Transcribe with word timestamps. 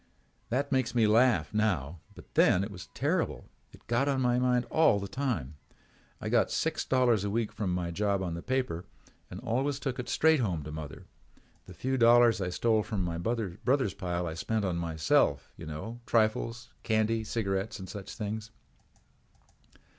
That 0.49 0.71
makes 0.71 0.95
me 0.95 1.05
laugh 1.05 1.53
now 1.53 1.99
but 2.15 2.33
then 2.33 2.63
it 2.63 2.71
was 2.71 2.87
terrible. 2.95 3.45
It 3.71 3.81
was 3.87 4.07
on 4.07 4.19
my 4.19 4.39
mind 4.39 4.65
all 4.71 4.99
the 4.99 5.07
time. 5.07 5.57
I 6.19 6.27
got 6.27 6.49
six 6.49 6.83
dollars 6.83 7.23
a 7.23 7.29
week 7.29 7.51
from 7.51 7.71
my 7.71 7.91
job 7.91 8.23
on 8.23 8.33
the 8.33 8.41
paper 8.41 8.83
and 9.29 9.39
always 9.41 9.77
took 9.77 9.99
it 9.99 10.09
straight 10.09 10.39
home 10.39 10.63
to 10.63 10.71
mother. 10.71 11.05
The 11.67 11.75
few 11.75 11.97
dollars 11.99 12.41
I 12.41 12.49
stole 12.49 12.81
from 12.81 13.03
my 13.03 13.19
brother's 13.19 13.93
pile 13.93 14.25
I 14.25 14.33
spent 14.33 14.65
on 14.65 14.77
myself, 14.77 15.53
you 15.55 15.67
know, 15.67 15.99
for 16.03 16.09
trifles, 16.09 16.71
candy 16.81 17.17
and 17.17 17.27
cigarettes 17.27 17.77
and 17.77 17.87
such 17.87 18.15
things. 18.15 18.49